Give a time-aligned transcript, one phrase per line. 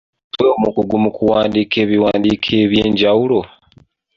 [0.33, 3.39] Ggwe omukugu mu kuwandiika ebiwandiiko eby’enjawulo.